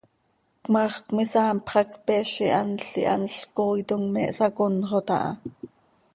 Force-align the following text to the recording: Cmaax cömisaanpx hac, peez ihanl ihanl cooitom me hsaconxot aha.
Cmaax 0.63 0.93
cömisaanpx 1.11 1.69
hac, 1.75 1.89
peez 2.05 2.31
ihanl 2.47 2.85
ihanl 3.03 3.35
cooitom 3.55 4.03
me 4.17 4.21
hsaconxot 4.31 5.09
aha. 5.19 5.31